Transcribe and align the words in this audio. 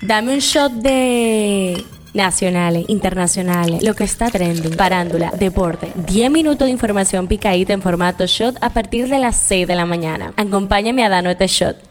Dame 0.00 0.32
un 0.32 0.38
shot 0.38 0.72
de 0.72 1.84
nacionales, 2.14 2.84
internacionales, 2.88 3.82
lo 3.82 3.94
que 3.94 4.04
está 4.04 4.30
trending, 4.30 4.76
parándula, 4.76 5.32
deporte. 5.38 5.92
10 6.06 6.30
minutos 6.30 6.66
de 6.66 6.72
información 6.72 7.26
picadita 7.26 7.72
en 7.72 7.82
formato 7.82 8.24
shot 8.26 8.56
a 8.60 8.70
partir 8.70 9.08
de 9.08 9.18
las 9.18 9.36
6 9.36 9.66
de 9.66 9.74
la 9.74 9.86
mañana. 9.86 10.32
Acompáñame 10.36 11.04
a 11.04 11.08
darnos 11.08 11.32
este 11.32 11.48
shot. 11.48 11.87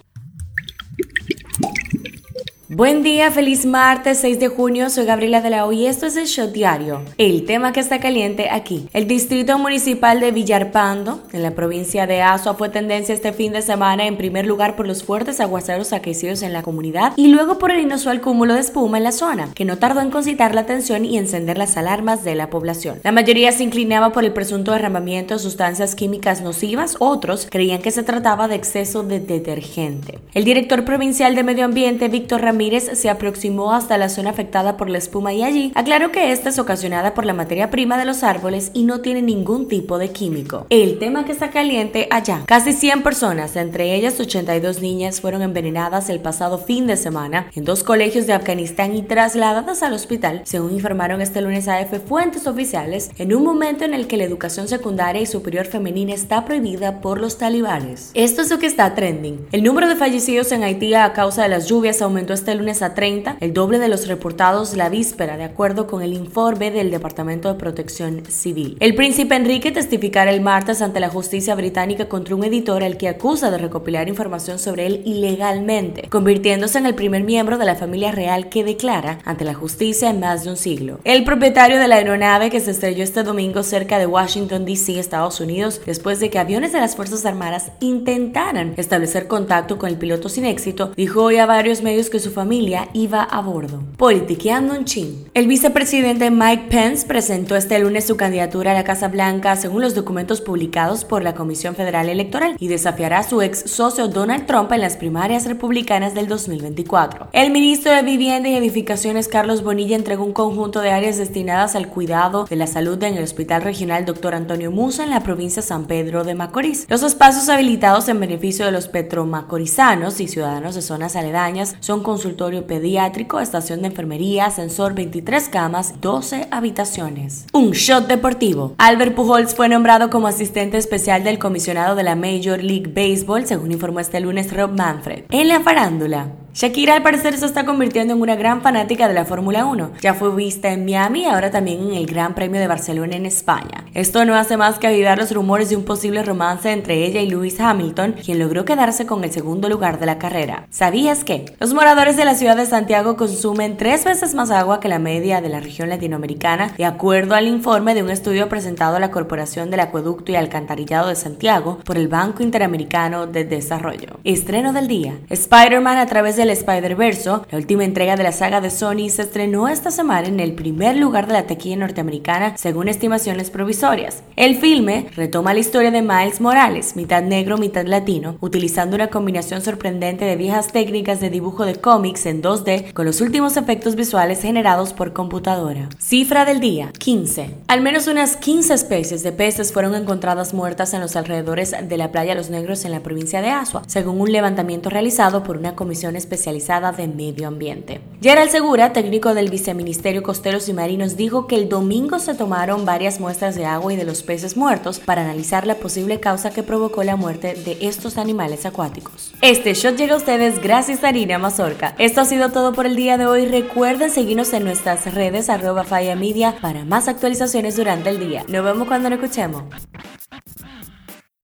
Buen 2.78 3.02
día, 3.02 3.32
feliz 3.32 3.66
martes 3.66 4.20
6 4.20 4.40
de 4.40 4.50
junio, 4.50 4.92
soy 4.92 5.06
Gabriela 5.06 5.42
de 5.42 5.50
la 5.50 5.66
O 5.66 5.72
y 5.72 5.88
esto 5.88 6.06
es 6.06 6.16
el 6.16 6.28
Shot 6.28 6.52
Diario. 6.52 7.02
El 7.18 7.44
tema 7.44 7.74
que 7.74 7.80
está 7.80 8.00
caliente 8.00 8.52
aquí. 8.52 8.88
El 8.94 9.08
distrito 9.08 9.58
municipal 9.58 10.20
de 10.20 10.30
Villarpando, 10.30 11.24
en 11.34 11.42
la 11.42 11.56
provincia 11.56 12.06
de 12.06 12.22
Azua, 12.22 12.54
fue 12.54 12.70
tendencia 12.70 13.16
este 13.16 13.34
fin 13.34 13.52
de 13.52 13.64
semana 13.64 14.06
en 14.06 14.16
primer 14.16 14.46
lugar 14.46 14.76
por 14.76 14.86
los 14.86 15.04
fuertes 15.04 15.40
aguaceros 15.40 15.92
aquecidos 15.92 16.44
en 16.44 16.54
la 16.54 16.62
comunidad 16.62 17.14
y 17.16 17.30
luego 17.30 17.58
por 17.58 17.72
el 17.72 17.80
inusual 17.80 18.22
cúmulo 18.22 18.54
de 18.54 18.60
espuma 18.60 19.00
en 19.00 19.06
la 19.06 19.12
zona, 19.12 19.50
que 19.56 19.66
no 19.66 19.80
tardó 19.80 20.02
en 20.02 20.12
concitar 20.12 20.54
la 20.54 20.62
atención 20.62 21.04
y 21.04 21.18
encender 21.18 21.58
las 21.58 21.78
alarmas 21.78 22.24
de 22.24 22.36
la 22.36 22.52
población. 22.52 23.00
La 23.04 23.12
mayoría 23.12 23.52
se 23.54 23.64
inclinaba 23.64 24.12
por 24.12 24.24
el 24.24 24.34
presunto 24.34 24.74
derramamiento 24.74 25.34
de 25.34 25.40
sustancias 25.40 25.96
químicas 25.96 26.42
nocivas, 26.42 26.96
otros 27.00 27.48
creían 27.50 27.82
que 27.82 27.90
se 27.90 28.04
trataba 28.04 28.48
de 28.48 28.54
exceso 28.54 29.02
de 29.02 29.20
detergente. 29.20 30.20
El 30.36 30.44
director 30.44 30.86
provincial 30.86 31.34
de 31.34 31.42
Medio 31.42 31.66
Ambiente, 31.66 32.08
Víctor 32.08 32.42
Ramírez, 32.42 32.67
se 32.80 33.10
aproximó 33.10 33.74
hasta 33.74 33.98
la 33.98 34.10
zona 34.10 34.32
afectada 34.32 34.78
por 34.78 34.90
la 34.90 34.98
espuma 34.98 35.34
y 35.34 35.44
allí 35.44 35.72
aclaró 35.76 36.12
que 36.12 36.32
esta 36.32 36.50
es 36.50 36.60
ocasionada 36.60 37.14
por 37.14 37.26
la 37.26 37.34
materia 37.34 37.70
prima 37.70 37.98
de 37.98 38.06
los 38.06 38.24
árboles 38.24 38.72
y 38.74 38.84
no 38.84 39.02
tiene 39.02 39.22
ningún 39.22 39.68
tipo 39.68 39.98
de 39.98 40.10
químico. 40.10 40.66
El 40.70 41.00
tema 41.00 41.26
que 41.26 41.32
está 41.32 41.50
caliente 41.50 42.08
allá. 42.12 42.44
Casi 42.46 42.74
100 42.74 43.04
personas, 43.04 43.56
entre 43.56 43.96
ellas 43.96 44.20
82 44.20 44.82
niñas, 44.82 45.22
fueron 45.22 45.42
envenenadas 45.42 46.10
el 46.10 46.20
pasado 46.20 46.58
fin 46.58 46.88
de 46.88 46.98
semana 46.98 47.48
en 47.56 47.64
dos 47.64 47.84
colegios 47.84 48.28
de 48.28 48.34
Afganistán 48.34 48.96
y 48.96 49.02
trasladadas 49.02 49.84
al 49.84 49.94
hospital, 49.94 50.42
según 50.44 50.74
informaron 50.74 51.22
este 51.22 51.42
lunes 51.42 51.68
a 51.68 51.80
F 51.82 52.00
fuentes 52.00 52.48
oficiales, 52.48 53.12
en 53.18 53.34
un 53.36 53.44
momento 53.44 53.86
en 53.86 53.94
el 53.94 54.08
que 54.08 54.18
la 54.18 54.24
educación 54.24 54.68
secundaria 54.68 55.22
y 55.22 55.26
superior 55.26 55.66
femenina 55.66 56.14
está 56.14 56.46
prohibida 56.46 57.02
por 57.02 57.20
los 57.20 57.38
talibanes. 57.38 58.12
Esto 58.14 58.42
es 58.42 58.50
lo 58.50 58.60
que 58.60 58.68
está 58.68 58.94
trending. 58.94 59.48
El 59.52 59.64
número 59.64 59.88
de 59.88 59.96
fallecidos 59.96 60.52
en 60.52 60.64
Haití 60.64 60.94
a 60.94 61.14
causa 61.14 61.44
de 61.44 61.50
las 61.50 61.68
lluvias 61.68 62.02
aumentó 62.02 62.34
este 62.34 62.56
lunes 62.58 62.82
a 62.82 62.94
30, 62.94 63.38
el 63.40 63.54
doble 63.54 63.80
de 63.80 63.88
los 63.88 64.08
reportados 64.08 64.76
la 64.76 64.90
víspera, 64.90 65.38
de 65.38 65.44
acuerdo 65.44 65.88
con 65.88 66.02
el 66.02 66.14
informe 66.14 66.72
del 66.72 66.92
Departamento 66.92 67.52
de 67.52 67.60
Protección 67.60 68.24
Civil. 68.28 68.78
El 68.80 68.96
príncipe 68.96 69.36
Enrique 69.36 69.72
testificará 69.72 70.32
el 70.32 70.42
martes 70.42 70.82
ante 70.82 71.00
la 71.00 71.10
justicia 71.10 71.56
británica 71.56 72.10
contra 72.10 72.36
un 72.36 72.44
editor 72.44 72.84
al 72.84 72.98
que 72.98 73.08
acusa 73.08 73.52
de 73.52 73.58
recopilar 73.58 74.10
información 74.10 74.60
sobre 74.60 74.86
él 74.86 75.02
ilegalmente, 75.06 76.08
convirtiéndose 76.10 76.78
en 76.78 76.86
el 76.86 76.96
primer 76.96 77.24
miembro 77.24 77.58
de 77.58 77.66
la 77.66 77.76
familia 77.76 78.12
real 78.12 78.50
que 78.50 78.64
declara 78.64 79.20
ante 79.26 79.46
la 79.46 79.54
justicia 79.54 80.10
en 80.10 80.20
más 80.20 80.44
de 80.44 80.50
un 80.50 80.58
siglo. 80.58 81.00
El 81.04 81.24
propietario 81.24 81.80
de 81.80 81.88
la 81.88 81.96
aeronave 81.96 82.50
que 82.50 82.60
se 82.60 82.72
estrelló 82.72 83.04
este 83.04 83.24
domingo 83.24 83.64
cerca 83.64 84.00
de 84.00 84.06
Washington, 84.08 84.66
D.C., 84.66 85.00
Estados 85.00 85.40
Unidos, 85.40 85.82
después 85.86 86.20
de 86.20 86.30
que 86.30 86.40
aviones 86.40 86.74
de 86.74 86.80
las 86.80 86.96
Fuerzas 86.96 87.26
Armadas 87.26 87.72
intentaran 87.80 88.74
establecer 88.78 89.28
contacto 89.28 89.78
con 89.78 89.90
el 89.90 89.98
piloto 89.98 90.30
sin 90.30 90.46
éxito, 90.46 90.92
dijo 90.96 91.24
hoy 91.24 91.38
a 91.38 91.46
varios 91.46 91.82
medios 91.82 92.10
que 92.10 92.20
su 92.20 92.32
familia 92.38 92.90
iba 92.94 93.24
a 93.24 93.42
bordo. 93.42 93.82
Politiqueando 93.98 94.76
un 94.76 94.86
chin. 94.86 95.26
El 95.34 95.48
vicepresidente 95.48 96.30
Mike 96.30 96.68
Pence 96.70 97.08
presentó 97.08 97.56
este 97.56 97.80
lunes 97.80 98.06
su 98.06 98.16
candidatura 98.16 98.74
a 98.74 98.74
la 98.76 98.84
Casa 98.84 99.08
Blanca 99.08 99.56
según 99.56 99.82
los 99.82 99.96
documentos 99.96 100.40
publicados 100.40 101.04
por 101.04 101.24
la 101.24 101.34
Comisión 101.34 101.74
Federal 101.74 102.10
Electoral 102.10 102.56
y 102.60 102.68
desafiará 102.68 103.18
a 103.18 103.24
su 103.24 103.42
ex 103.42 103.72
socio 103.72 104.08
Donald 104.08 104.46
Trump 104.46 104.72
en 104.72 104.82
las 104.82 104.98
primarias 104.98 105.48
republicanas 105.48 106.14
del 106.14 106.28
2024. 106.28 107.30
El 107.34 107.50
ministro 107.50 107.92
de 107.92 108.04
Vivienda 108.04 108.50
y 108.50 108.56
Edificaciones 108.56 109.28
Carlos 109.28 109.64
Bonilla 109.64 109.96
entregó 109.96 110.24
un 110.24 110.34
conjunto 110.34 110.82
de 110.82 110.92
áreas 110.92 111.18
destinadas 111.18 111.76
al 111.76 111.88
cuidado 111.88 112.46
de 112.46 112.56
la 112.56 112.68
salud 112.68 113.02
en 113.02 113.16
el 113.16 113.24
Hospital 113.24 113.64
Regional 113.64 114.06
Dr. 114.06 114.36
Antonio 114.36 114.70
Musa 114.70 115.04
en 115.04 115.10
la 115.10 115.24
provincia 115.24 115.64
de 115.64 115.68
San 115.68 115.86
Pedro 115.86 116.24
de 116.24 116.36
Macorís. 116.36 116.86
Los 116.88 117.02
espacios 117.02 117.50
habilitados 117.50 118.08
en 118.10 118.20
beneficio 118.20 118.68
de 118.68 118.72
los 118.72 118.88
petromacorizanos 118.90 120.20
y 120.20 120.28
ciudadanos 120.28 120.76
de 120.76 120.84
zonas 120.84 121.16
aledañas 121.16 121.76
son 121.80 122.04
consultados 122.04 122.27
pediátrico, 122.36 123.40
estación 123.40 123.82
de 123.82 123.88
enfermería, 123.88 124.46
ascensor, 124.46 124.94
23 124.94 125.50
camas, 125.50 126.02
12 126.02 126.48
habitaciones. 126.52 127.46
Un 127.54 127.72
shot 127.72 128.08
deportivo. 128.08 128.74
Albert 128.78 129.16
Pujols 129.16 129.56
fue 129.56 129.70
nombrado 129.70 130.10
como 130.10 130.28
asistente 130.28 130.78
especial 130.78 131.24
del 131.24 131.40
comisionado 131.40 131.96
de 131.96 132.04
la 132.04 132.16
Major 132.16 132.64
League 132.64 132.92
Baseball, 132.94 133.46
según 133.46 133.72
informó 133.72 134.00
este 134.00 134.20
lunes 134.20 134.52
Rob 134.54 134.72
Manfred. 134.76 135.26
En 135.30 135.48
la 135.48 135.60
farándula. 135.60 136.32
Shakira 136.58 136.96
al 136.96 137.04
parecer 137.04 137.38
se 137.38 137.46
está 137.46 137.66
convirtiendo 137.66 138.16
en 138.16 138.22
una 138.22 138.36
gran 138.36 138.64
fanática 138.64 139.08
de 139.08 139.14
la 139.14 139.26
Fórmula 139.26 139.66
1. 139.66 139.92
Ya 140.02 140.16
fue 140.16 140.36
vista 140.36 140.72
en 140.72 140.86
Miami 140.86 141.22
y 141.22 141.26
ahora 141.26 141.52
también 141.52 141.82
en 141.82 141.94
el 141.94 142.08
Gran 142.08 142.34
Premio 142.34 142.60
de 142.60 142.66
Barcelona 142.66 143.16
en 143.16 143.28
España. 143.28 143.86
Esto 143.94 144.26
no 144.26 144.34
hace 144.34 144.58
más 144.58 144.80
que 144.80 144.88
avivar 144.88 145.20
los 145.20 145.32
rumores 145.32 145.70
de 145.70 145.76
un 145.76 145.86
posible 145.86 146.24
romance 146.24 146.72
entre 146.72 147.06
ella 147.06 147.22
y 147.22 147.30
Lewis 147.30 147.60
Hamilton, 147.60 148.14
quien 148.14 148.40
logró 148.40 148.66
quedarse 148.66 149.06
con 149.06 149.24
el 149.24 149.32
segundo 149.32 149.70
lugar 149.70 150.00
de 150.00 150.08
la 150.08 150.18
carrera. 150.18 150.66
¿Sabías 150.72 151.24
que? 151.24 151.46
Los 151.60 151.76
moradores 151.76 152.18
de 152.18 152.26
la 152.26 152.34
ciudad 152.34 152.58
de 152.58 152.66
Santiago 152.66 153.18
consumen 153.18 153.78
tres 153.78 154.04
veces 154.04 154.34
más 154.34 154.50
agua 154.50 154.80
que 154.80 154.88
la 154.88 154.98
media 154.98 155.42
de 155.42 155.50
la 155.50 155.60
región 155.60 155.90
latinoamericana, 155.90 156.74
de 156.76 156.86
acuerdo 156.86 157.36
al 157.36 157.46
informe 157.46 157.94
de 157.94 158.02
un 158.02 158.10
estudio 158.10 158.50
presentado 158.50 158.96
a 158.96 159.00
la 159.00 159.12
Corporación 159.12 159.70
del 159.70 159.82
Acueducto 159.82 160.32
y 160.32 160.36
Alcantarillado 160.38 161.10
de 161.10 161.16
Santiago 161.16 161.78
por 161.86 161.98
el 161.98 162.08
Banco 162.08 162.42
Interamericano 162.42 163.28
de 163.28 163.44
Desarrollo. 163.44 164.18
Estreno 164.24 164.74
del 164.74 164.88
día. 164.88 165.20
Spider-Man 165.30 166.00
a 166.00 166.08
través 166.08 166.36
de 166.36 166.47
el 166.48 166.52
Spider-Verse, 166.52 167.30
la 167.52 167.58
última 167.58 167.84
entrega 167.84 168.16
de 168.16 168.24
la 168.24 168.32
saga 168.32 168.62
de 168.62 168.70
Sony, 168.70 169.10
se 169.10 169.24
estrenó 169.24 169.68
esta 169.68 169.92
semana 169.92 170.28
en 170.28 170.40
el 170.40 170.54
primer 170.54 170.96
lugar 170.96 171.28
de 171.28 171.34
la 171.34 171.46
taquilla 171.46 171.76
norteamericana 171.76 172.56
según 172.58 172.88
estimaciones 172.88 173.50
provisorias. 173.50 174.24
El 174.36 174.56
filme 174.56 175.08
retoma 175.16 175.54
la 175.54 175.60
historia 175.60 175.92
de 175.92 176.02
Miles 176.02 176.40
Morales, 176.40 176.96
mitad 176.96 177.22
negro, 177.22 177.58
mitad 177.58 177.86
latino, 177.86 178.38
utilizando 178.40 178.96
una 178.96 179.08
combinación 179.08 179.62
sorprendente 179.62 180.24
de 180.24 180.38
viejas 180.38 180.72
técnicas 180.72 181.20
de 181.20 181.30
dibujo 181.30 181.66
de 181.66 181.76
cómics 181.76 182.26
en 182.26 182.42
2D 182.42 182.94
con 182.94 183.06
los 183.06 183.20
últimos 183.20 183.58
efectos 183.58 183.96
visuales 183.96 184.42
generados 184.42 184.94
por 184.94 185.12
computadora. 185.12 185.90
Cifra 186.00 186.46
del 186.46 186.62
día, 186.62 186.92
15. 186.98 187.56
Al 187.68 187.82
menos 187.82 188.08
unas 188.08 188.38
15 188.38 188.74
especies 188.74 189.24
de 189.24 189.34
peces 189.34 189.74
fueron 189.74 189.96
encontradas 189.96 190.54
muertas 190.54 190.94
en 190.94 191.02
los 191.02 191.18
alrededores 191.18 191.76
de 191.82 191.98
la 191.98 192.12
playa 192.12 192.36
Los 192.36 192.50
Negros 192.50 192.86
en 192.86 192.92
la 192.92 193.02
provincia 193.02 193.42
de 193.42 193.50
Asua, 193.50 193.84
según 193.88 194.22
un 194.22 194.32
levantamiento 194.32 194.90
realizado 194.90 195.44
por 195.44 195.58
una 195.58 195.76
comisión 195.76 196.16
especial 196.16 196.27
especializada 196.28 196.92
de 196.92 197.08
medio 197.08 197.48
ambiente. 197.48 198.02
Gerald 198.22 198.52
Segura, 198.52 198.92
técnico 198.92 199.34
del 199.34 199.50
Viceministerio 199.50 200.24
Costeros 200.24 200.68
y 200.68 200.74
Marinos, 200.74 201.16
dijo 201.16 201.48
que 201.48 201.56
el 201.56 201.70
domingo 201.70 202.20
se 202.20 202.36
tomaron 202.36 202.86
varias 202.86 203.20
muestras 203.20 203.56
de 203.56 203.66
agua 203.66 203.94
y 203.94 203.96
de 203.96 204.04
los 204.04 204.24
peces 204.24 204.58
muertos 204.58 205.00
para 205.00 205.22
analizar 205.22 205.66
la 205.66 205.76
posible 205.76 206.20
causa 206.20 206.52
que 206.52 206.64
provocó 206.64 207.04
la 207.04 207.16
muerte 207.16 207.54
de 207.54 207.78
estos 207.82 208.18
animales 208.18 208.66
acuáticos. 208.66 209.34
Este 209.42 209.74
shot 209.74 209.96
llega 209.96 210.16
a 210.16 210.18
ustedes 210.18 210.62
gracias 210.62 211.04
a 211.04 211.10
Harina 211.10 211.38
Mazorca. 211.38 211.96
Esto 211.98 212.22
ha 212.22 212.26
sido 212.26 212.50
todo 212.50 212.74
por 212.74 212.86
el 212.86 212.96
día 212.96 213.18
de 213.18 213.26
hoy. 213.26 213.46
Recuerden 213.46 214.10
seguirnos 214.10 214.52
en 214.54 214.66
nuestras 214.66 215.14
redes 215.14 215.50
arroba 215.50 215.86
Media 216.18 216.56
para 216.62 216.84
más 216.84 217.08
actualizaciones 217.08 217.78
durante 217.78 218.10
el 218.10 218.20
día. 218.20 218.44
Nos 218.50 218.66
vemos 218.66 218.88
cuando 218.88 219.10
nos 219.10 219.20
escuchemos. 219.20 219.64